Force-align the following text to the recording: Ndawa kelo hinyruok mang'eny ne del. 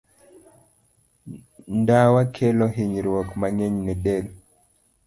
Ndawa 1.79 2.21
kelo 2.35 2.65
hinyruok 2.75 3.27
mang'eny 3.39 3.75
ne 3.85 3.93
del. 4.03 4.25